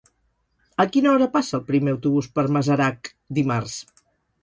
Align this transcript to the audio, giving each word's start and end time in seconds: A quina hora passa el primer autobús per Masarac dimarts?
A 0.83 0.85
quina 0.95 1.11
hora 1.11 1.27
passa 1.35 1.55
el 1.59 1.63
primer 1.69 1.95
autobús 1.99 2.33
per 2.39 2.49
Masarac 2.59 3.15
dimarts? 3.41 3.81